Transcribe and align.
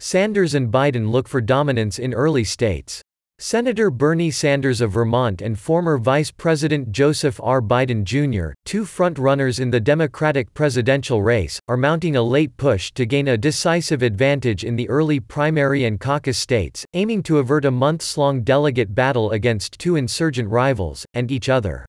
Sanders 0.00 0.54
and 0.54 0.72
Biden 0.72 1.10
look 1.10 1.26
for 1.26 1.40
dominance 1.40 1.98
in 1.98 2.14
early 2.14 2.44
states. 2.44 3.02
Senator 3.40 3.90
Bernie 3.90 4.30
Sanders 4.30 4.80
of 4.80 4.92
Vermont 4.92 5.42
and 5.42 5.58
former 5.58 5.98
Vice 5.98 6.30
President 6.30 6.92
Joseph 6.92 7.40
R. 7.42 7.60
Biden 7.60 8.04
Jr., 8.04 8.54
two 8.64 8.84
front-runners 8.84 9.58
in 9.58 9.70
the 9.70 9.80
Democratic 9.80 10.54
presidential 10.54 11.20
race, 11.20 11.60
are 11.68 11.76
mounting 11.76 12.14
a 12.14 12.22
late 12.22 12.56
push 12.56 12.92
to 12.92 13.06
gain 13.06 13.28
a 13.28 13.36
decisive 13.36 14.02
advantage 14.02 14.64
in 14.64 14.76
the 14.76 14.88
early 14.88 15.18
primary 15.20 15.84
and 15.84 15.98
caucus 15.98 16.38
states, 16.38 16.86
aiming 16.94 17.22
to 17.24 17.38
avert 17.38 17.64
a 17.64 17.70
months-long 17.70 18.42
delegate 18.42 18.94
battle 18.94 19.32
against 19.32 19.78
two 19.80 19.96
insurgent 19.96 20.48
rivals, 20.48 21.04
and 21.12 21.30
each 21.30 21.48
other. 21.48 21.84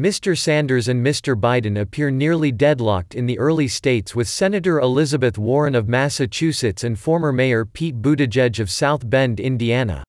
Mr. 0.00 0.38
Sanders 0.38 0.88
and 0.88 1.04
Mr. 1.04 1.38
Biden 1.38 1.78
appear 1.78 2.10
nearly 2.10 2.50
deadlocked 2.50 3.14
in 3.14 3.26
the 3.26 3.38
early 3.38 3.68
states 3.68 4.14
with 4.14 4.26
Senator 4.26 4.80
Elizabeth 4.80 5.36
Warren 5.36 5.74
of 5.74 5.86
Massachusetts 5.86 6.82
and 6.82 6.98
former 6.98 7.30
Mayor 7.30 7.66
Pete 7.66 8.00
Buttigieg 8.00 8.58
of 8.58 8.70
South 8.70 9.10
Bend, 9.10 9.38
Indiana. 9.38 10.02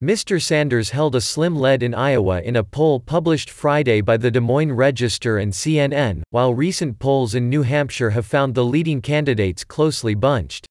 Mr. 0.00 0.40
Sanders 0.40 0.90
held 0.90 1.16
a 1.16 1.20
slim 1.20 1.56
lead 1.56 1.82
in 1.82 1.96
Iowa 1.96 2.40
in 2.42 2.54
a 2.54 2.62
poll 2.62 3.00
published 3.00 3.50
Friday 3.50 4.00
by 4.00 4.16
the 4.16 4.30
Des 4.30 4.38
Moines 4.38 4.70
Register 4.70 5.38
and 5.38 5.52
CNN, 5.52 6.22
while 6.30 6.54
recent 6.54 7.00
polls 7.00 7.34
in 7.34 7.50
New 7.50 7.62
Hampshire 7.62 8.10
have 8.10 8.24
found 8.24 8.54
the 8.54 8.64
leading 8.64 9.02
candidates 9.02 9.64
closely 9.64 10.14
bunched. 10.14 10.64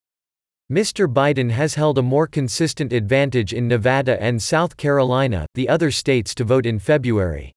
Mr. 0.72 1.06
Biden 1.06 1.52
has 1.52 1.76
held 1.76 1.98
a 1.98 2.02
more 2.02 2.28
consistent 2.28 2.94
advantage 2.94 3.52
in 3.52 3.68
Nevada 3.68 4.18
and 4.24 4.42
South 4.42 4.78
Carolina, 4.78 5.46
the 5.54 5.68
other 5.68 5.92
states 5.92 6.34
to 6.36 6.46
vote 6.46 6.66
in 6.66 6.80
February. 6.80 7.52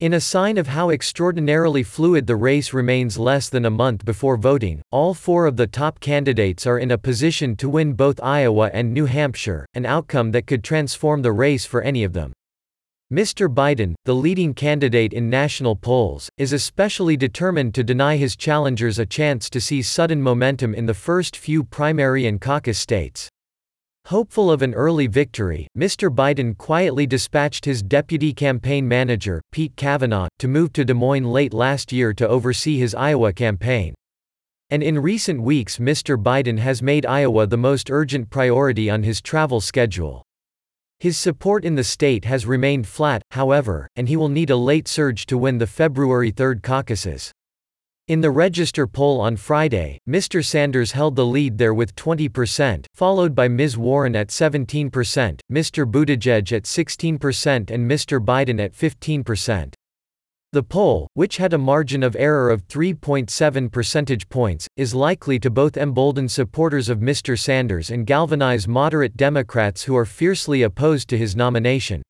In 0.00 0.14
a 0.14 0.20
sign 0.20 0.58
of 0.58 0.68
how 0.68 0.90
extraordinarily 0.90 1.82
fluid 1.82 2.28
the 2.28 2.36
race 2.36 2.72
remains 2.72 3.18
less 3.18 3.48
than 3.48 3.64
a 3.64 3.70
month 3.70 4.04
before 4.04 4.36
voting, 4.36 4.80
all 4.92 5.12
four 5.12 5.44
of 5.44 5.56
the 5.56 5.66
top 5.66 5.98
candidates 5.98 6.68
are 6.68 6.78
in 6.78 6.92
a 6.92 6.96
position 6.96 7.56
to 7.56 7.68
win 7.68 7.94
both 7.94 8.22
Iowa 8.22 8.70
and 8.72 8.94
New 8.94 9.06
Hampshire, 9.06 9.66
an 9.74 9.84
outcome 9.84 10.30
that 10.30 10.46
could 10.46 10.62
transform 10.62 11.22
the 11.22 11.32
race 11.32 11.64
for 11.64 11.82
any 11.82 12.04
of 12.04 12.12
them. 12.12 12.32
Mr. 13.12 13.52
Biden, 13.52 13.94
the 14.04 14.14
leading 14.14 14.54
candidate 14.54 15.12
in 15.12 15.28
national 15.28 15.74
polls, 15.74 16.30
is 16.38 16.52
especially 16.52 17.16
determined 17.16 17.74
to 17.74 17.82
deny 17.82 18.16
his 18.18 18.36
challengers 18.36 19.00
a 19.00 19.06
chance 19.06 19.50
to 19.50 19.60
see 19.60 19.82
sudden 19.82 20.22
momentum 20.22 20.76
in 20.76 20.86
the 20.86 20.94
first 20.94 21.36
few 21.36 21.64
primary 21.64 22.24
and 22.24 22.40
caucus 22.40 22.78
states. 22.78 23.28
Hopeful 24.08 24.50
of 24.50 24.62
an 24.62 24.72
early 24.72 25.06
victory, 25.06 25.68
Mr. 25.76 26.08
Biden 26.08 26.56
quietly 26.56 27.06
dispatched 27.06 27.66
his 27.66 27.82
deputy 27.82 28.32
campaign 28.32 28.88
manager, 28.88 29.42
Pete 29.52 29.76
Kavanaugh, 29.76 30.28
to 30.38 30.48
move 30.48 30.72
to 30.72 30.82
Des 30.82 30.94
Moines 30.94 31.26
late 31.30 31.52
last 31.52 31.92
year 31.92 32.14
to 32.14 32.26
oversee 32.26 32.78
his 32.78 32.94
Iowa 32.94 33.34
campaign. 33.34 33.92
And 34.70 34.82
in 34.82 34.98
recent 34.98 35.42
weeks 35.42 35.76
Mr. 35.76 36.16
Biden 36.16 36.58
has 36.58 36.80
made 36.80 37.04
Iowa 37.04 37.46
the 37.46 37.58
most 37.58 37.90
urgent 37.90 38.30
priority 38.30 38.88
on 38.88 39.02
his 39.02 39.20
travel 39.20 39.60
schedule. 39.60 40.22
His 41.00 41.18
support 41.18 41.66
in 41.66 41.74
the 41.74 41.84
state 41.84 42.24
has 42.24 42.46
remained 42.46 42.86
flat, 42.86 43.20
however, 43.32 43.88
and 43.94 44.08
he 44.08 44.16
will 44.16 44.30
need 44.30 44.48
a 44.48 44.56
late 44.56 44.88
surge 44.88 45.26
to 45.26 45.36
win 45.36 45.58
the 45.58 45.66
February 45.66 46.30
3 46.30 46.60
caucuses. 46.60 47.30
In 48.08 48.22
the 48.22 48.30
Register 48.30 48.86
poll 48.86 49.20
on 49.20 49.36
Friday, 49.36 49.98
Mr. 50.08 50.42
Sanders 50.42 50.92
held 50.92 51.14
the 51.14 51.26
lead 51.26 51.58
there 51.58 51.74
with 51.74 51.94
20%, 51.94 52.86
followed 52.94 53.34
by 53.34 53.48
Ms. 53.48 53.76
Warren 53.76 54.16
at 54.16 54.28
17%, 54.28 54.90
Mr. 55.52 55.84
Buttigieg 55.84 56.50
at 56.50 56.62
16% 56.62 57.70
and 57.70 57.90
Mr. 57.90 58.18
Biden 58.18 58.64
at 58.64 58.72
15%. 58.72 59.74
The 60.52 60.62
poll, 60.62 61.06
which 61.12 61.36
had 61.36 61.52
a 61.52 61.58
margin 61.58 62.02
of 62.02 62.16
error 62.16 62.48
of 62.48 62.66
3.7 62.68 63.70
percentage 63.70 64.26
points, 64.30 64.66
is 64.78 64.94
likely 64.94 65.38
to 65.40 65.50
both 65.50 65.76
embolden 65.76 66.30
supporters 66.30 66.88
of 66.88 67.00
Mr. 67.00 67.38
Sanders 67.38 67.90
and 67.90 68.06
galvanize 68.06 68.66
moderate 68.66 69.18
Democrats 69.18 69.82
who 69.82 69.94
are 69.94 70.06
fiercely 70.06 70.62
opposed 70.62 71.10
to 71.10 71.18
his 71.18 71.36
nomination. 71.36 72.00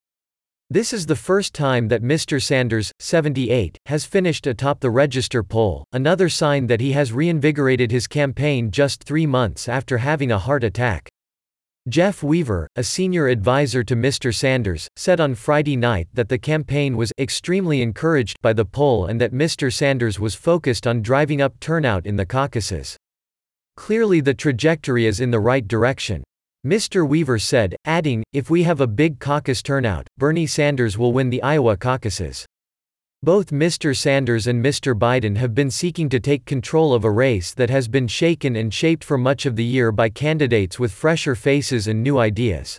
This 0.71 0.93
is 0.93 1.07
the 1.07 1.17
first 1.17 1.55
time 1.55 1.89
that 1.89 2.03
Mr. 2.03 2.43
Sanders, 2.43 2.93
78, 2.99 3.79
has 3.87 4.05
finished 4.05 4.47
atop 4.47 4.81
the 4.81 4.91
register 4.91 5.43
poll, 5.43 5.83
another 5.95 6.29
sign 6.29 6.67
that 6.67 6.83
he 6.83 6.93
has 6.93 7.11
reinvigorated 7.11 7.91
his 7.91 8.07
campaign 8.07 8.71
just 8.71 9.03
three 9.03 9.25
months 9.25 9.67
after 9.67 9.97
having 9.97 10.31
a 10.31 10.39
heart 10.39 10.63
attack. 10.63 11.09
Jeff 11.89 12.23
Weaver, 12.23 12.69
a 12.77 12.85
senior 12.85 13.29
advisor 13.29 13.83
to 13.83 13.97
Mr. 13.97 14.35
Sanders, 14.35 14.89
said 14.95 15.21
on 15.21 15.35
Friday 15.35 15.75
night 15.75 16.09
that 16.13 16.29
the 16.29 16.37
campaign 16.37 16.99
was 16.99 17.13
extremely 17.19 17.81
encouraged 17.81 18.37
by 18.43 18.53
the 18.53 18.67
poll 18.67 19.07
and 19.07 19.19
that 19.23 19.33
Mr. 19.33 19.73
Sanders 19.73 20.21
was 20.21 20.35
focused 20.35 20.87
on 20.87 21.01
driving 21.01 21.41
up 21.41 21.59
turnout 21.61 22.05
in 22.05 22.17
the 22.17 22.27
caucuses. 22.27 22.95
Clearly 23.79 24.21
the 24.21 24.35
trajectory 24.35 25.07
is 25.07 25.19
in 25.19 25.31
the 25.31 25.41
right 25.41 25.67
direction. 25.67 26.25
Mr. 26.67 27.07
Weaver 27.07 27.39
said, 27.39 27.77
adding, 27.85 28.25
if 28.33 28.51
we 28.51 28.65
have 28.65 28.81
a 28.81 28.87
big 28.89 29.21
caucus 29.21 29.63
turnout, 29.63 30.09
Bernie 30.19 30.47
Sanders 30.47 30.99
will 30.99 31.13
win 31.13 31.31
the 31.31 31.41
Iowa 31.41 31.77
caucuses. 31.77 32.45
Both 33.23 33.53
Mr. 33.53 33.97
Sanders 33.97 34.49
and 34.49 34.65
Mr. 34.65 34.93
Biden 34.93 35.37
have 35.37 35.55
been 35.55 35.71
seeking 35.71 36.09
to 36.09 36.19
take 36.19 36.47
control 36.47 36.95
of 36.95 37.05
a 37.05 37.11
race 37.13 37.55
that 37.55 37.71
has 37.71 37.87
been 37.87 38.09
shaken 38.09 38.57
and 38.57 38.75
shaped 38.75 39.05
for 39.05 39.17
much 39.17 39.47
of 39.47 39.55
the 39.55 39.65
year 39.65 39.93
by 39.93 40.09
candidates 40.09 40.81
with 40.81 40.91
fresher 40.91 41.37
faces 41.37 41.87
and 41.87 42.03
new 42.03 42.19
ideas. 42.19 42.77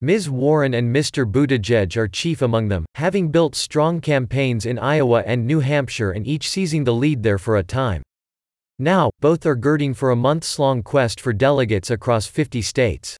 Ms. 0.00 0.30
Warren 0.30 0.72
and 0.72 0.94
Mr. 0.94 1.30
Buttigieg 1.30 1.98
are 1.98 2.08
chief 2.08 2.40
among 2.40 2.68
them, 2.68 2.86
having 2.94 3.30
built 3.30 3.54
strong 3.54 4.00
campaigns 4.00 4.64
in 4.64 4.78
Iowa 4.78 5.22
and 5.26 5.46
New 5.46 5.60
Hampshire 5.60 6.12
and 6.12 6.26
each 6.26 6.48
seizing 6.48 6.84
the 6.84 6.94
lead 6.94 7.22
there 7.22 7.38
for 7.38 7.58
a 7.58 7.62
time. 7.62 8.02
Now, 8.78 9.10
both 9.20 9.46
are 9.46 9.54
girding 9.54 9.94
for 9.94 10.10
a 10.10 10.16
months-long 10.16 10.82
quest 10.82 11.20
for 11.20 11.32
delegates 11.32 11.90
across 11.90 12.26
50 12.26 12.60
states. 12.60 13.16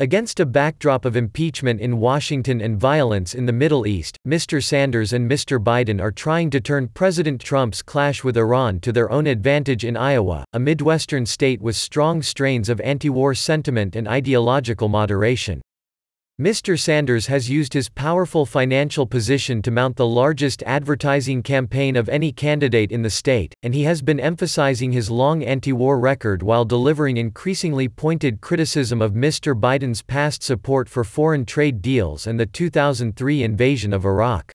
Against 0.00 0.38
a 0.38 0.46
backdrop 0.46 1.04
of 1.04 1.16
impeachment 1.16 1.80
in 1.80 1.98
Washington 1.98 2.60
and 2.60 2.78
violence 2.78 3.34
in 3.34 3.46
the 3.46 3.52
Middle 3.52 3.88
East, 3.88 4.16
Mr. 4.24 4.62
Sanders 4.62 5.12
and 5.12 5.28
Mr. 5.28 5.58
Biden 5.58 6.00
are 6.00 6.12
trying 6.12 6.50
to 6.50 6.60
turn 6.60 6.86
President 6.94 7.40
Trump's 7.40 7.82
clash 7.82 8.22
with 8.22 8.36
Iran 8.36 8.78
to 8.78 8.92
their 8.92 9.10
own 9.10 9.26
advantage 9.26 9.84
in 9.84 9.96
Iowa, 9.96 10.44
a 10.52 10.60
Midwestern 10.60 11.26
state 11.26 11.60
with 11.60 11.74
strong 11.74 12.22
strains 12.22 12.68
of 12.68 12.80
anti-war 12.80 13.34
sentiment 13.34 13.96
and 13.96 14.06
ideological 14.06 14.88
moderation. 14.88 15.60
Mr. 16.40 16.78
Sanders 16.78 17.26
has 17.26 17.50
used 17.50 17.72
his 17.72 17.88
powerful 17.88 18.46
financial 18.46 19.06
position 19.06 19.60
to 19.60 19.72
mount 19.72 19.96
the 19.96 20.06
largest 20.06 20.62
advertising 20.62 21.42
campaign 21.42 21.96
of 21.96 22.08
any 22.08 22.30
candidate 22.30 22.92
in 22.92 23.02
the 23.02 23.10
state, 23.10 23.52
and 23.64 23.74
he 23.74 23.82
has 23.82 24.02
been 24.02 24.20
emphasizing 24.20 24.92
his 24.92 25.10
long 25.10 25.42
anti-war 25.42 25.98
record 25.98 26.40
while 26.40 26.64
delivering 26.64 27.16
increasingly 27.16 27.88
pointed 27.88 28.40
criticism 28.40 29.02
of 29.02 29.14
Mr. 29.14 29.52
Biden's 29.52 30.02
past 30.02 30.44
support 30.44 30.88
for 30.88 31.02
foreign 31.02 31.44
trade 31.44 31.82
deals 31.82 32.24
and 32.24 32.38
the 32.38 32.46
2003 32.46 33.42
invasion 33.42 33.92
of 33.92 34.04
Iraq. 34.04 34.52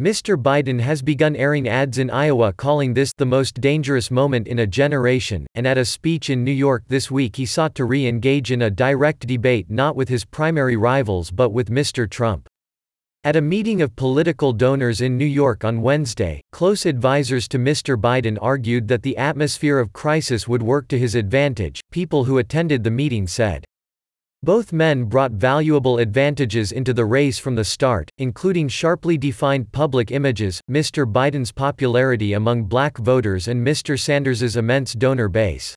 Mr. 0.00 0.40
Biden 0.40 0.80
has 0.80 1.02
begun 1.02 1.34
airing 1.34 1.68
ads 1.68 1.98
in 1.98 2.08
Iowa 2.08 2.52
calling 2.52 2.94
this 2.94 3.12
the 3.12 3.26
most 3.26 3.60
dangerous 3.60 4.12
moment 4.12 4.46
in 4.46 4.60
a 4.60 4.66
generation, 4.66 5.44
and 5.56 5.66
at 5.66 5.76
a 5.76 5.84
speech 5.84 6.30
in 6.30 6.44
New 6.44 6.52
York 6.52 6.84
this 6.86 7.10
week 7.10 7.34
he 7.34 7.44
sought 7.44 7.74
to 7.74 7.84
re-engage 7.84 8.52
in 8.52 8.62
a 8.62 8.70
direct 8.70 9.26
debate 9.26 9.66
not 9.68 9.96
with 9.96 10.08
his 10.08 10.24
primary 10.24 10.76
rivals 10.76 11.32
but 11.32 11.50
with 11.50 11.68
Mr. 11.68 12.08
Trump. 12.08 12.48
At 13.24 13.34
a 13.34 13.40
meeting 13.40 13.82
of 13.82 13.96
political 13.96 14.52
donors 14.52 15.00
in 15.00 15.18
New 15.18 15.24
York 15.24 15.64
on 15.64 15.82
Wednesday, 15.82 16.42
close 16.52 16.86
advisers 16.86 17.48
to 17.48 17.58
Mr. 17.58 17.96
Biden 17.96 18.38
argued 18.40 18.86
that 18.86 19.02
the 19.02 19.16
atmosphere 19.16 19.80
of 19.80 19.92
crisis 19.92 20.46
would 20.46 20.62
work 20.62 20.86
to 20.88 20.98
his 20.98 21.16
advantage, 21.16 21.80
people 21.90 22.22
who 22.22 22.38
attended 22.38 22.84
the 22.84 22.90
meeting 22.92 23.26
said. 23.26 23.64
Both 24.44 24.72
men 24.72 25.04
brought 25.04 25.32
valuable 25.32 25.98
advantages 25.98 26.70
into 26.70 26.94
the 26.94 27.04
race 27.04 27.40
from 27.40 27.56
the 27.56 27.64
start, 27.64 28.08
including 28.18 28.68
sharply 28.68 29.18
defined 29.18 29.72
public 29.72 30.12
images, 30.12 30.60
Mr. 30.70 31.04
Biden's 31.04 31.50
popularity 31.50 32.34
among 32.34 32.64
black 32.64 32.98
voters 32.98 33.48
and 33.48 33.66
Mr. 33.66 33.98
Sanders's 33.98 34.56
immense 34.56 34.92
donor 34.94 35.28
base. 35.28 35.74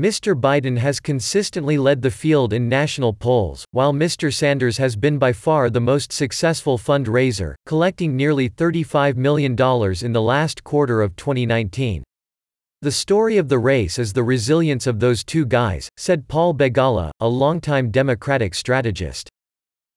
Mr. 0.00 0.34
Biden 0.34 0.78
has 0.78 0.98
consistently 0.98 1.76
led 1.76 2.00
the 2.00 2.10
field 2.10 2.54
in 2.54 2.70
national 2.70 3.12
polls, 3.12 3.66
while 3.70 3.92
Mr. 3.92 4.32
Sanders 4.32 4.78
has 4.78 4.96
been 4.96 5.18
by 5.18 5.32
far 5.32 5.68
the 5.68 5.78
most 5.78 6.10
successful 6.10 6.78
fundraiser, 6.78 7.54
collecting 7.66 8.16
nearly 8.16 8.48
$35 8.48 9.16
million 9.16 9.52
in 9.52 10.12
the 10.12 10.22
last 10.22 10.64
quarter 10.64 11.02
of 11.02 11.14
2019. 11.16 12.02
The 12.84 12.92
story 12.92 13.38
of 13.38 13.48
the 13.48 13.58
race 13.58 13.98
is 13.98 14.12
the 14.12 14.22
resilience 14.22 14.86
of 14.86 15.00
those 15.00 15.24
two 15.24 15.46
guys, 15.46 15.88
said 15.96 16.28
Paul 16.28 16.52
Begala, 16.52 17.12
a 17.18 17.26
longtime 17.26 17.90
Democratic 17.90 18.54
strategist. 18.54 19.30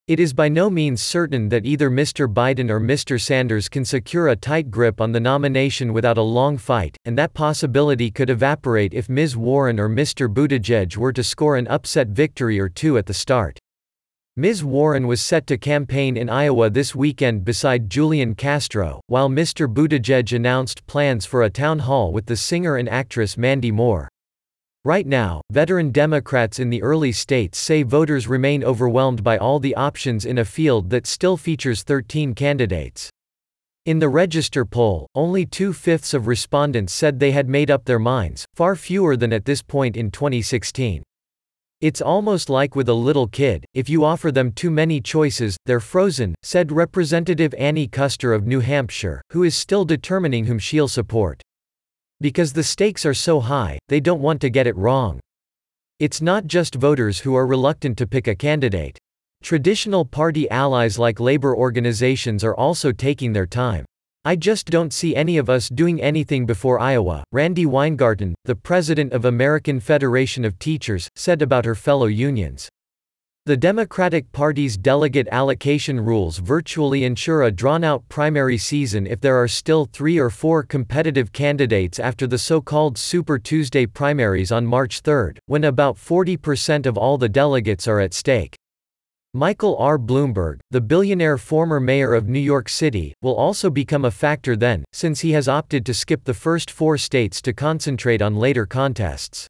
It 0.07 0.21
is 0.21 0.31
by 0.31 0.47
no 0.47 0.69
means 0.69 1.01
certain 1.01 1.49
that 1.49 1.65
either 1.65 1.89
Mr. 1.91 2.33
Biden 2.33 2.69
or 2.69 2.79
Mr. 2.79 3.19
Sanders 3.19 3.67
can 3.67 3.83
secure 3.83 4.29
a 4.29 4.37
tight 4.37 4.71
grip 4.71 5.01
on 5.01 5.11
the 5.11 5.19
nomination 5.19 5.91
without 5.91 6.17
a 6.17 6.21
long 6.21 6.57
fight, 6.57 6.95
and 7.03 7.17
that 7.17 7.33
possibility 7.33 8.09
could 8.09 8.29
evaporate 8.29 8.93
if 8.93 9.09
Ms. 9.09 9.35
Warren 9.35 9.81
or 9.81 9.89
Mr. 9.89 10.33
Buttigieg 10.33 10.95
were 10.95 11.11
to 11.11 11.25
score 11.25 11.57
an 11.57 11.67
upset 11.67 12.07
victory 12.07 12.57
or 12.57 12.69
two 12.69 12.97
at 12.97 13.05
the 13.05 13.13
start. 13.13 13.59
Ms. 14.39 14.63
Warren 14.63 15.07
was 15.07 15.19
set 15.19 15.47
to 15.47 15.57
campaign 15.57 16.15
in 16.15 16.29
Iowa 16.29 16.69
this 16.69 16.93
weekend 16.93 17.43
beside 17.43 17.89
Julian 17.89 18.35
Castro, 18.35 19.01
while 19.07 19.29
Mr. 19.29 19.67
Buttigieg 19.67 20.31
announced 20.31 20.85
plans 20.85 21.25
for 21.25 21.41
a 21.41 21.49
town 21.49 21.79
hall 21.79 22.13
with 22.13 22.27
the 22.27 22.35
singer 22.35 22.75
and 22.75 22.87
actress 22.87 23.35
Mandy 23.35 23.71
Moore. 23.71 24.07
Right 24.85 25.07
now, 25.07 25.41
veteran 25.49 25.91
Democrats 25.91 26.59
in 26.59 26.69
the 26.69 26.83
early 26.83 27.11
states 27.11 27.57
say 27.57 27.81
voters 27.81 28.27
remain 28.27 28.63
overwhelmed 28.63 29.23
by 29.23 29.39
all 29.39 29.59
the 29.59 29.73
options 29.73 30.23
in 30.23 30.37
a 30.37 30.45
field 30.45 30.91
that 30.91 31.07
still 31.07 31.35
features 31.35 31.81
13 31.81 32.35
candidates. 32.35 33.09
In 33.87 33.97
the 33.97 34.09
Register 34.09 34.65
poll, 34.65 35.07
only 35.15 35.47
two 35.47 35.73
fifths 35.73 36.13
of 36.13 36.27
respondents 36.27 36.93
said 36.93 37.19
they 37.19 37.31
had 37.31 37.49
made 37.49 37.71
up 37.71 37.85
their 37.85 37.97
minds, 37.97 38.45
far 38.53 38.75
fewer 38.75 39.17
than 39.17 39.33
at 39.33 39.45
this 39.45 39.63
point 39.63 39.97
in 39.97 40.11
2016. 40.11 41.01
It's 41.79 42.01
almost 42.01 42.49
like 42.49 42.75
with 42.75 42.89
a 42.89 42.93
little 42.93 43.27
kid, 43.27 43.63
if 43.75 43.87
you 43.87 44.03
offer 44.03 44.31
them 44.31 44.51
too 44.51 44.71
many 44.71 44.99
choices, 44.99 45.55
they're 45.67 45.79
frozen, 45.79 46.33
said 46.41 46.71
Representative 46.71 47.53
Annie 47.55 47.87
Kuster 47.87 48.35
of 48.35 48.47
New 48.47 48.61
Hampshire, 48.61 49.21
who 49.29 49.43
is 49.43 49.55
still 49.55 49.85
determining 49.85 50.45
whom 50.45 50.57
she'll 50.57 50.87
support. 50.87 51.39
Because 52.19 52.51
the 52.51 52.63
stakes 52.63 53.05
are 53.05 53.13
so 53.13 53.39
high, 53.39 53.77
they 53.89 53.99
don't 53.99 54.23
want 54.23 54.41
to 54.41 54.49
get 54.49 54.65
it 54.65 54.75
wrong. 54.75 55.19
It's 55.99 56.19
not 56.19 56.47
just 56.47 56.73
voters 56.73 57.19
who 57.19 57.35
are 57.35 57.45
reluctant 57.45 57.95
to 57.99 58.07
pick 58.07 58.27
a 58.27 58.33
candidate. 58.33 58.97
Traditional 59.43 60.03
party 60.03 60.49
allies 60.49 60.97
like 60.97 61.19
labor 61.19 61.55
organizations 61.55 62.43
are 62.43 62.55
also 62.55 62.91
taking 62.91 63.33
their 63.33 63.45
time. 63.45 63.85
I 64.27 64.35
just 64.35 64.69
don't 64.69 64.91
see 64.91 65.15
any 65.15 65.37
of 65.37 65.49
us 65.49 65.69
doing 65.69 66.01
anything 66.01 66.45
before 66.45 66.81
Iowa, 66.81 67.23
Randi 67.31 67.65
Weingarten, 67.65 68.35
the 68.43 68.57
president 68.57 69.13
of 69.13 69.23
American 69.23 69.79
Federation 69.79 70.43
of 70.43 70.59
Teachers, 70.59 71.07
said 71.15 71.41
about 71.41 71.63
her 71.63 71.75
fellow 71.75 72.07
unions. 72.07 72.67
The 73.45 73.55
Democratic 73.55 74.29
Party's 74.33 74.75
delegate 74.75 75.29
allocation 75.31 76.01
rules 76.01 76.39
virtually 76.39 77.05
ensure 77.05 77.43
a 77.43 77.51
drawn-out 77.51 78.03
primary 78.09 78.57
season 78.57 79.07
if 79.07 79.21
there 79.21 79.41
are 79.41 79.47
still 79.47 79.85
three 79.85 80.17
or 80.17 80.29
four 80.29 80.61
competitive 80.61 81.31
candidates 81.31 81.97
after 81.97 82.27
the 82.27 82.37
so-called 82.37 82.97
Super 82.97 83.39
Tuesday 83.39 83.85
primaries 83.85 84.51
on 84.51 84.65
March 84.65 84.99
3, 84.99 85.35
when 85.45 85.63
about 85.63 85.95
40% 85.95 86.85
of 86.85 86.97
all 86.97 87.17
the 87.17 87.29
delegates 87.29 87.87
are 87.87 88.01
at 88.01 88.13
stake. 88.13 88.57
Michael 89.33 89.75
R. 89.77 89.99
Bloomberg, 89.99 90.59
the 90.71 90.79
billionaire 90.79 91.37
former 91.37 91.79
mayor 91.79 92.13
of 92.13 92.29
New 92.29 92.39
York 92.39 92.69
City, 92.69 93.13
will 93.21 93.35
also 93.35 93.69
become 93.69 94.05
a 94.05 94.09
factor 94.09 94.55
then, 94.55 94.85
since 94.93 95.19
he 95.19 95.31
has 95.33 95.49
opted 95.49 95.85
to 95.85 95.93
skip 95.93 96.23
the 96.23 96.33
first 96.33 96.71
four 96.71 96.97
states 96.97 97.41
to 97.41 97.51
concentrate 97.51 98.21
on 98.21 98.37
later 98.37 98.65
contests. 98.65 99.45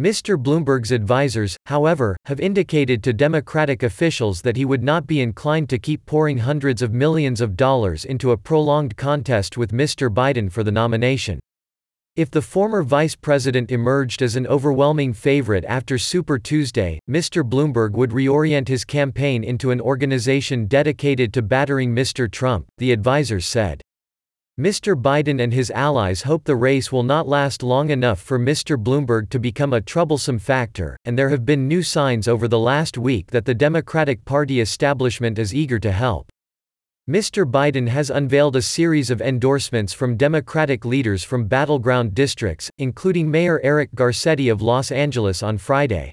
Mr. 0.00 0.42
Bloomberg's 0.42 0.92
advisers, 0.92 1.56
however, 1.66 2.16
have 2.24 2.40
indicated 2.40 3.02
to 3.02 3.12
Democratic 3.12 3.82
officials 3.82 4.40
that 4.40 4.56
he 4.56 4.64
would 4.64 4.82
not 4.82 5.06
be 5.06 5.20
inclined 5.20 5.68
to 5.68 5.78
keep 5.78 6.06
pouring 6.06 6.38
hundreds 6.38 6.80
of 6.80 6.94
millions 6.94 7.40
of 7.40 7.56
dollars 7.56 8.04
into 8.04 8.30
a 8.30 8.36
prolonged 8.36 8.96
contest 8.96 9.58
with 9.58 9.72
Mr. 9.72 10.08
Biden 10.08 10.50
for 10.50 10.62
the 10.62 10.72
nomination. 10.72 11.38
If 12.14 12.30
the 12.30 12.42
former 12.42 12.82
vice 12.82 13.16
president 13.16 13.70
emerged 13.70 14.20
as 14.20 14.36
an 14.36 14.46
overwhelming 14.46 15.14
favorite 15.14 15.64
after 15.64 15.96
Super 15.96 16.38
Tuesday, 16.38 17.00
Mr. 17.08 17.42
Bloomberg 17.42 17.92
would 17.92 18.10
reorient 18.10 18.68
his 18.68 18.84
campaign 18.84 19.42
into 19.42 19.70
an 19.70 19.80
organization 19.80 20.66
dedicated 20.66 21.32
to 21.32 21.40
battering 21.40 21.94
Mr. 21.94 22.30
Trump, 22.30 22.66
the 22.76 22.92
advisers 22.92 23.46
said. 23.46 23.80
Mr. 24.60 24.94
Biden 24.94 25.42
and 25.42 25.54
his 25.54 25.70
allies 25.70 26.20
hope 26.20 26.44
the 26.44 26.54
race 26.54 26.92
will 26.92 27.02
not 27.02 27.26
last 27.26 27.62
long 27.62 27.88
enough 27.88 28.20
for 28.20 28.38
Mr. 28.38 28.76
Bloomberg 28.76 29.30
to 29.30 29.38
become 29.38 29.72
a 29.72 29.80
troublesome 29.80 30.38
factor, 30.38 30.98
and 31.06 31.18
there 31.18 31.30
have 31.30 31.46
been 31.46 31.66
new 31.66 31.82
signs 31.82 32.28
over 32.28 32.46
the 32.46 32.58
last 32.58 32.98
week 32.98 33.30
that 33.30 33.46
the 33.46 33.54
Democratic 33.54 34.22
Party 34.26 34.60
establishment 34.60 35.38
is 35.38 35.54
eager 35.54 35.78
to 35.78 35.90
help. 35.90 36.28
Mr. 37.10 37.44
Biden 37.44 37.88
has 37.88 38.10
unveiled 38.10 38.54
a 38.54 38.62
series 38.62 39.10
of 39.10 39.20
endorsements 39.20 39.92
from 39.92 40.16
Democratic 40.16 40.84
leaders 40.84 41.24
from 41.24 41.48
battleground 41.48 42.14
districts, 42.14 42.70
including 42.78 43.28
Mayor 43.28 43.60
Eric 43.64 43.92
Garcetti 43.96 44.52
of 44.52 44.62
Los 44.62 44.92
Angeles 44.92 45.42
on 45.42 45.58
Friday. 45.58 46.12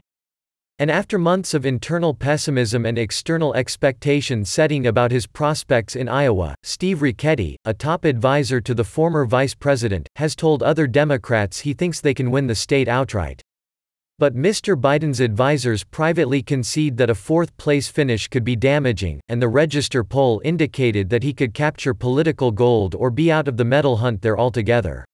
And 0.80 0.90
after 0.90 1.20
months 1.20 1.54
of 1.54 1.64
internal 1.64 2.16
pessimism 2.16 2.88
and 2.88 2.98
external 2.98 3.54
expectation 3.54 4.44
setting 4.44 4.88
about 4.88 5.12
his 5.12 5.28
prospects 5.28 5.96
in 5.96 6.10
Iowa, 6.10 6.56
Steve 6.64 7.02
Ricchetti, 7.02 7.54
a 7.66 7.74
top 7.76 8.04
advisor 8.04 8.60
to 8.60 8.74
the 8.74 8.84
former 8.84 9.26
vice 9.26 9.54
president, 9.54 10.10
has 10.16 10.36
told 10.36 10.64
other 10.64 10.88
Democrats 10.88 11.60
he 11.60 11.76
thinks 11.76 12.02
they 12.02 12.16
can 12.16 12.32
win 12.32 12.48
the 12.48 12.56
state 12.56 12.88
outright. 12.88 13.44
But 14.20 14.36
Mr. 14.36 14.76
Biden's 14.76 15.22
advisers 15.22 15.86
privately 15.86 16.44
concede 16.44 16.98
that 16.98 17.10
a 17.10 17.16
fourth 17.16 17.56
place 17.56 17.88
finish 17.88 18.28
could 18.28 18.44
be 18.44 18.58
damaging, 18.58 19.22
and 19.30 19.42
the 19.42 19.48
Register 19.48 20.04
poll 20.04 20.42
indicated 20.44 21.10
that 21.10 21.24
he 21.24 21.32
could 21.34 21.54
capture 21.54 21.94
political 21.94 22.52
gold 22.52 22.96
or 22.96 23.12
be 23.12 23.32
out 23.32 23.48
of 23.48 23.56
the 23.56 23.64
medal 23.64 23.96
hunt 23.96 24.22
there 24.22 24.38
altogether. 24.38 25.06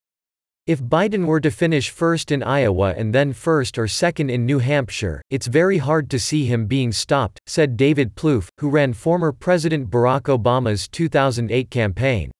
If 0.65 0.81
Biden 0.81 1.27
were 1.27 1.39
to 1.41 1.51
finish 1.51 1.91
first 1.91 2.31
in 2.31 2.41
Iowa 2.41 2.95
and 2.97 3.13
then 3.13 3.31
first 3.31 3.77
or 3.77 3.87
second 3.87 4.31
in 4.31 4.43
New 4.43 4.57
Hampshire, 4.57 5.21
it's 5.29 5.45
very 5.45 5.77
hard 5.77 6.09
to 6.09 6.17
see 6.17 6.45
him 6.45 6.65
being 6.65 6.91
stopped, 6.91 7.39
said 7.45 7.77
David 7.77 8.15
Plouffe, 8.15 8.49
who 8.59 8.71
ran 8.71 8.93
former 8.93 9.31
President 9.31 9.91
Barack 9.91 10.23
Obama's 10.35 10.87
2008 10.87 11.69
campaign. 11.69 12.31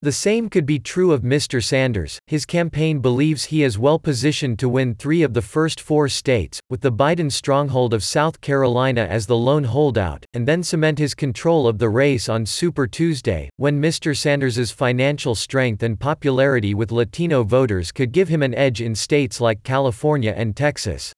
The 0.00 0.12
same 0.12 0.48
could 0.48 0.64
be 0.64 0.78
true 0.78 1.10
of 1.10 1.22
Mr. 1.22 1.60
Sanders. 1.60 2.20
His 2.28 2.46
campaign 2.46 3.00
believes 3.00 3.46
he 3.46 3.64
is 3.64 3.80
well 3.80 3.98
positioned 3.98 4.56
to 4.60 4.68
win 4.68 4.94
three 4.94 5.24
of 5.24 5.34
the 5.34 5.42
first 5.42 5.80
four 5.80 6.08
states, 6.08 6.60
with 6.70 6.82
the 6.82 6.92
Biden 6.92 7.32
stronghold 7.32 7.92
of 7.92 8.04
South 8.04 8.40
Carolina 8.40 9.00
as 9.00 9.26
the 9.26 9.36
lone 9.36 9.64
holdout, 9.64 10.24
and 10.34 10.46
then 10.46 10.62
cement 10.62 11.00
his 11.00 11.16
control 11.16 11.66
of 11.66 11.78
the 11.78 11.88
race 11.88 12.28
on 12.28 12.46
Super 12.46 12.86
Tuesday, 12.86 13.50
when 13.56 13.82
Mr. 13.82 14.16
Sanders's 14.16 14.70
financial 14.70 15.34
strength 15.34 15.82
and 15.82 15.98
popularity 15.98 16.74
with 16.74 16.92
Latino 16.92 17.42
voters 17.42 17.90
could 17.90 18.12
give 18.12 18.28
him 18.28 18.44
an 18.44 18.54
edge 18.54 18.80
in 18.80 18.94
states 18.94 19.40
like 19.40 19.64
California 19.64 20.32
and 20.36 20.54
Texas. 20.54 21.12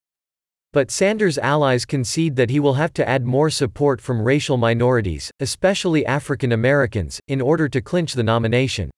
But 0.72 0.92
Sanders' 0.92 1.36
allies 1.36 1.84
concede 1.84 2.36
that 2.36 2.50
he 2.50 2.60
will 2.60 2.74
have 2.74 2.92
to 2.92 3.08
add 3.08 3.26
more 3.26 3.50
support 3.50 4.00
from 4.00 4.22
racial 4.22 4.56
minorities, 4.56 5.28
especially 5.40 6.06
African 6.06 6.52
Americans, 6.52 7.18
in 7.26 7.40
order 7.40 7.68
to 7.68 7.80
clinch 7.80 8.14
the 8.14 8.22
nomination. 8.22 8.88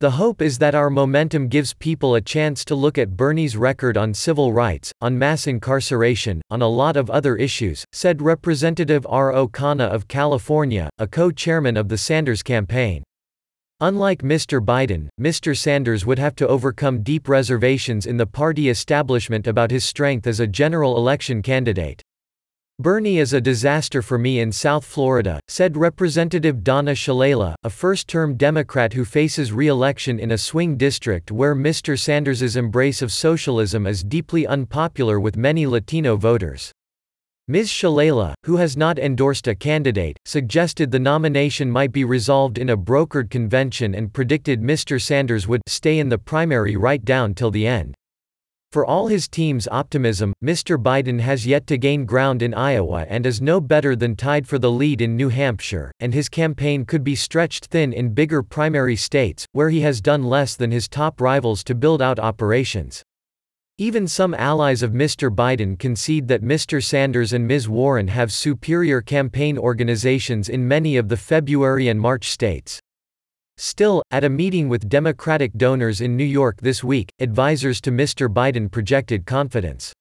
The 0.00 0.12
hope 0.12 0.40
is 0.40 0.58
that 0.58 0.74
our 0.74 0.88
momentum 0.88 1.48
gives 1.48 1.74
people 1.74 2.14
a 2.14 2.22
chance 2.22 2.64
to 2.64 2.74
look 2.74 2.96
at 2.96 3.16
Bernie's 3.16 3.54
record 3.54 3.98
on 3.98 4.14
civil 4.14 4.52
rights, 4.52 4.92
on 5.02 5.18
mass 5.18 5.46
incarceration, 5.46 6.40
on 6.50 6.62
a 6.62 6.68
lot 6.68 6.96
of 6.96 7.10
other 7.10 7.36
issues, 7.36 7.84
said 7.92 8.22
Representative 8.22 9.04
Ro 9.04 9.46
Khanna 9.48 9.84
of 9.84 10.08
California, 10.08 10.88
a 10.98 11.06
co-chairman 11.06 11.76
of 11.76 11.88
the 11.88 11.98
Sanders 11.98 12.42
campaign. 12.42 13.04
Unlike 13.80 14.22
Mr. 14.22 14.64
Biden, 14.64 15.08
Mr. 15.20 15.56
Sanders 15.56 16.06
would 16.06 16.18
have 16.18 16.36
to 16.36 16.46
overcome 16.46 17.02
deep 17.02 17.28
reservations 17.28 18.06
in 18.06 18.16
the 18.16 18.26
party 18.26 18.68
establishment 18.68 19.48
about 19.48 19.72
his 19.72 19.84
strength 19.84 20.26
as 20.28 20.38
a 20.38 20.46
general 20.46 20.96
election 20.96 21.42
candidate. 21.42 22.00
Bernie 22.80 23.18
is 23.18 23.32
a 23.32 23.40
disaster 23.40 24.02
for 24.02 24.18
me 24.18 24.40
in 24.40 24.50
South 24.50 24.84
Florida, 24.84 25.38
said 25.46 25.76
Representative 25.76 26.64
Donna 26.64 26.90
Shalala, 26.90 27.54
a 27.62 27.70
first-term 27.70 28.36
Democrat 28.36 28.92
who 28.92 29.04
faces 29.04 29.52
re-election 29.52 30.18
in 30.18 30.32
a 30.32 30.38
swing 30.38 30.76
district 30.76 31.30
where 31.30 31.54
Mr. 31.54 31.96
Sanders's 31.96 32.56
embrace 32.56 33.00
of 33.00 33.12
socialism 33.12 33.86
is 33.86 34.02
deeply 34.02 34.44
unpopular 34.44 35.20
with 35.20 35.36
many 35.36 35.68
Latino 35.68 36.16
voters. 36.16 36.73
Ms. 37.46 37.68
Shalala, 37.68 38.32
who 38.46 38.56
has 38.56 38.74
not 38.74 38.98
endorsed 38.98 39.46
a 39.48 39.54
candidate, 39.54 40.16
suggested 40.24 40.90
the 40.90 40.98
nomination 40.98 41.70
might 41.70 41.92
be 41.92 42.02
resolved 42.02 42.56
in 42.56 42.70
a 42.70 42.76
brokered 42.76 43.28
convention 43.28 43.94
and 43.94 44.14
predicted 44.14 44.62
Mr. 44.62 44.98
Sanders 44.98 45.46
would 45.46 45.60
stay 45.68 45.98
in 45.98 46.08
the 46.08 46.16
primary 46.16 46.74
right 46.74 47.04
down 47.04 47.34
till 47.34 47.50
the 47.50 47.66
end. 47.66 47.94
For 48.72 48.86
all 48.86 49.08
his 49.08 49.28
team's 49.28 49.68
optimism, 49.68 50.32
Mr. 50.42 50.82
Biden 50.82 51.20
has 51.20 51.46
yet 51.46 51.66
to 51.66 51.76
gain 51.76 52.06
ground 52.06 52.40
in 52.40 52.54
Iowa 52.54 53.04
and 53.10 53.26
is 53.26 53.42
no 53.42 53.60
better 53.60 53.94
than 53.94 54.16
tied 54.16 54.48
for 54.48 54.58
the 54.58 54.70
lead 54.70 55.02
in 55.02 55.14
New 55.14 55.28
Hampshire, 55.28 55.92
and 56.00 56.14
his 56.14 56.30
campaign 56.30 56.86
could 56.86 57.04
be 57.04 57.14
stretched 57.14 57.66
thin 57.66 57.92
in 57.92 58.14
bigger 58.14 58.42
primary 58.42 58.96
states, 58.96 59.44
where 59.52 59.68
he 59.68 59.82
has 59.82 60.00
done 60.00 60.22
less 60.22 60.56
than 60.56 60.70
his 60.70 60.88
top 60.88 61.20
rivals 61.20 61.62
to 61.64 61.74
build 61.74 62.00
out 62.00 62.18
operations. 62.18 63.02
Even 63.78 64.06
some 64.06 64.34
allies 64.34 64.84
of 64.84 64.92
Mr. 64.92 65.34
Biden 65.34 65.76
concede 65.76 66.28
that 66.28 66.44
Mr. 66.44 66.80
Sanders 66.80 67.32
and 67.32 67.44
Ms. 67.48 67.68
Warren 67.68 68.06
have 68.06 68.30
superior 68.30 69.00
campaign 69.00 69.58
organizations 69.58 70.48
in 70.48 70.68
many 70.68 70.96
of 70.96 71.08
the 71.08 71.16
February 71.16 71.88
and 71.88 72.00
March 72.00 72.30
states. 72.30 72.78
Still, 73.56 74.00
at 74.12 74.22
a 74.22 74.28
meeting 74.28 74.68
with 74.68 74.88
Democratic 74.88 75.54
donors 75.54 76.00
in 76.00 76.16
New 76.16 76.22
York 76.22 76.60
this 76.60 76.84
week, 76.84 77.10
advisers 77.18 77.80
to 77.80 77.90
Mr. 77.90 78.32
Biden 78.32 78.70
projected 78.70 79.26
confidence. 79.26 79.92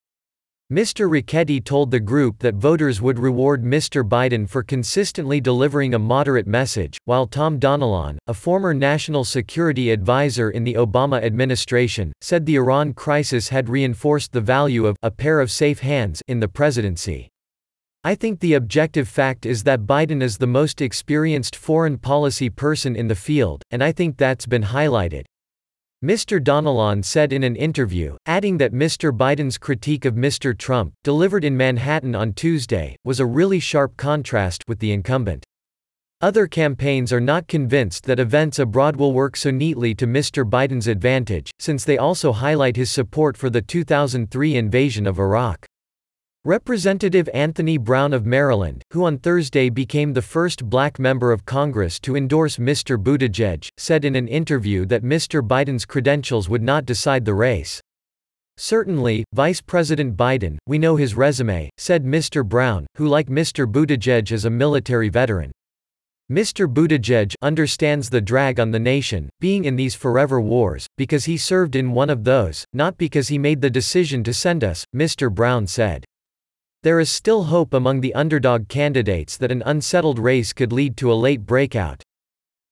Mr. 0.74 1.08
Ricchetti 1.08 1.64
told 1.64 1.92
the 1.92 2.00
group 2.00 2.40
that 2.40 2.56
voters 2.56 3.00
would 3.00 3.20
reward 3.20 3.64
Mr. 3.64 4.04
Biden 4.04 4.50
for 4.50 4.64
consistently 4.64 5.40
delivering 5.40 5.94
a 5.94 6.00
moderate 6.00 6.48
message, 6.48 6.98
while 7.06 7.28
Tom 7.28 7.60
Donilon, 7.60 8.18
a 8.26 8.34
former 8.34 8.74
national 8.74 9.24
security 9.24 9.92
advisor 9.92 10.50
in 10.50 10.64
the 10.64 10.74
Obama 10.74 11.22
administration, 11.22 12.12
said 12.22 12.48
the 12.48 12.56
Iran 12.56 12.92
crisis 12.92 13.50
had 13.50 13.70
reinforced 13.70 14.32
the 14.32 14.42
value 14.42 14.88
of 14.88 14.98
a 15.04 15.12
pair 15.12 15.40
of 15.40 15.52
safe 15.52 15.82
hands 15.82 16.24
in 16.28 16.40
the 16.40 16.48
presidency. 16.48 17.30
I 18.04 18.16
think 18.16 18.40
the 18.40 18.56
objective 18.56 19.08
fact 19.08 19.46
is 19.46 19.66
that 19.66 19.86
Biden 19.86 20.24
is 20.24 20.40
the 20.40 20.48
most 20.48 20.82
experienced 20.82 21.56
foreign 21.56 22.00
policy 22.00 22.50
person 22.50 22.96
in 22.96 23.10
the 23.10 23.16
field, 23.16 23.62
and 23.70 23.84
I 23.84 23.92
think 23.92 24.18
that's 24.18 24.48
been 24.48 24.64
highlighted. 24.64 25.26
Mr. 26.04 26.44
Donilon 26.44 27.02
said 27.02 27.32
in 27.32 27.44
an 27.44 27.56
interview, 27.56 28.18
adding 28.26 28.58
that 28.58 28.74
Mr. 28.74 29.16
Biden's 29.16 29.58
critique 29.58 30.04
of 30.04 30.16
Mr. 30.16 30.58
Trump, 30.58 30.92
delivered 31.02 31.46
in 31.46 31.56
Manhattan 31.56 32.14
on 32.14 32.34
Tuesday, 32.34 32.98
was 33.06 33.22
a 33.22 33.26
really 33.26 33.62
sharp 33.62 33.96
contrast 33.96 34.66
with 34.68 34.80
the 34.80 34.92
incumbent. 34.92 35.46
Other 36.20 36.46
campaigns 36.46 37.14
are 37.14 37.22
not 37.22 37.48
convinced 37.48 38.04
that 38.04 38.20
events 38.20 38.60
abroad 38.60 38.98
will 38.98 39.14
work 39.14 39.38
so 39.38 39.50
neatly 39.50 39.96
to 39.96 40.06
Mr. 40.06 40.44
Biden's 40.44 40.88
advantage, 40.88 41.52
since 41.58 41.86
they 41.86 41.98
also 41.98 42.34
highlight 42.34 42.76
his 42.76 42.92
support 42.92 43.38
for 43.38 43.50
the 43.50 43.62
2003 43.62 44.58
invasion 44.58 45.08
of 45.08 45.20
Iraq. 45.20 45.66
Representative 46.46 47.30
Anthony 47.34 47.78
Brown 47.78 48.12
of 48.12 48.26
Maryland, 48.26 48.84
who 48.92 49.06
on 49.06 49.18
Thursday 49.18 49.70
became 49.70 50.12
the 50.12 50.22
first 50.22 50.66
black 50.70 51.00
member 51.00 51.32
of 51.32 51.46
Congress 51.46 52.02
to 52.02 52.18
endorse 52.18 52.58
Mr. 52.58 53.02
Buttigieg, 53.02 53.70
said 53.78 54.04
in 54.04 54.18
an 54.18 54.28
interview 54.28 54.86
that 54.88 55.06
Mr. 55.06 55.42
Biden's 55.42 55.86
credentials 55.86 56.50
would 56.50 56.62
not 56.62 56.86
decide 56.86 57.24
the 57.24 57.34
race. 57.34 57.80
Certainly, 58.58 59.24
Vice 59.34 59.62
President 59.62 60.18
Biden, 60.18 60.58
we 60.68 60.78
know 60.78 60.98
his 60.98 61.16
resume, 61.16 61.70
said 61.78 62.04
Mr. 62.04 62.46
Brown, 62.46 62.88
who 62.98 63.08
like 63.08 63.28
Mr. 63.30 63.66
Buttigieg 63.66 64.30
is 64.30 64.44
a 64.44 64.50
military 64.50 65.08
veteran. 65.08 65.50
Mr. 66.30 66.68
Buttigieg 66.68 67.36
understands 67.42 68.10
the 68.10 68.20
drag 68.20 68.60
on 68.60 68.72
the 68.72 68.80
nation, 68.80 69.30
being 69.40 69.64
in 69.64 69.78
these 69.78 69.96
forever 69.96 70.42
wars, 70.42 70.88
because 70.98 71.24
he 71.24 71.38
served 71.38 71.78
in 71.78 71.94
one 71.94 72.10
of 72.10 72.26
those, 72.26 72.66
not 72.74 72.98
because 72.98 73.30
he 73.30 73.38
made 73.38 73.62
the 73.62 73.70
decision 73.70 74.26
to 74.26 74.34
send 74.34 74.62
us, 74.62 74.84
Mr. 74.94 75.34
Brown 75.34 75.66
said. 75.66 76.04
There 76.84 77.00
is 77.00 77.10
still 77.10 77.46
hope 77.46 77.74
among 77.74 78.02
the 78.02 78.14
underdog 78.14 78.68
candidates 78.68 79.38
that 79.38 79.54
an 79.54 79.64
unsettled 79.66 80.20
race 80.20 80.52
could 80.52 80.74
lead 80.74 80.98
to 80.98 81.14
a 81.14 81.16
late 81.16 81.46
breakout. 81.46 82.04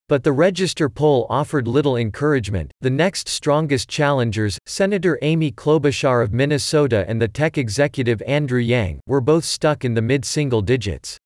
But 0.10 0.26
the 0.26 0.34
Register 0.34 0.90
poll 0.90 1.26
offered 1.30 1.66
little 1.66 1.96
encouragement. 1.96 2.74
The 2.82 2.90
next 2.90 3.30
strongest 3.30 3.88
challengers, 3.88 4.60
Senator 4.66 5.18
Amy 5.22 5.50
Klobuchar 5.50 6.22
of 6.22 6.34
Minnesota 6.34 7.06
and 7.08 7.22
the 7.22 7.30
tech 7.30 7.58
executive 7.58 8.22
Andrew 8.24 8.60
Yang, 8.60 9.00
were 9.08 9.22
both 9.22 9.46
stuck 9.46 9.86
in 9.86 9.94
the 9.94 10.02
mid 10.02 10.26
single 10.26 10.62
digits. 10.62 11.18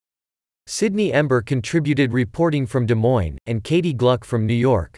Sydney 0.68 1.12
Ember 1.12 1.42
contributed 1.42 2.14
reporting 2.14 2.68
from 2.68 2.86
Des 2.86 2.94
Moines, 2.94 3.40
and 3.48 3.64
Katie 3.64 3.96
Glueck 3.96 4.24
from 4.24 4.46
New 4.46 4.54
York. 4.54 4.96